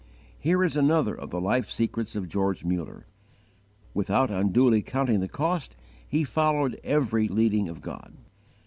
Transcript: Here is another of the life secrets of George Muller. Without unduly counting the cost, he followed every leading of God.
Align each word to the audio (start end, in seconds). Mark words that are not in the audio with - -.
Here 0.39 0.63
is 0.63 0.75
another 0.75 1.13
of 1.13 1.29
the 1.29 1.39
life 1.39 1.69
secrets 1.69 2.15
of 2.15 2.27
George 2.27 2.65
Muller. 2.65 3.05
Without 3.93 4.31
unduly 4.31 4.81
counting 4.81 5.19
the 5.19 5.27
cost, 5.27 5.75
he 6.07 6.23
followed 6.23 6.79
every 6.83 7.27
leading 7.27 7.69
of 7.69 7.81
God. 7.81 8.11